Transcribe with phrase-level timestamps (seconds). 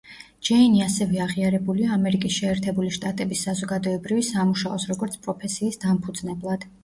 [0.47, 6.67] ჯეინი ასევე აღიარებულია ამერიკის შეერთებული შტატების საზოგადოებრივი სამუშაოს, როგორც პროფესიის დამფუძნებლად.